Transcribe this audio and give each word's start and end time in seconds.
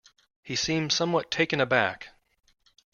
He 0.41 0.55
seemed 0.55 0.91
somewhat 0.91 1.29
taken 1.29 1.61
aback. 1.61 2.09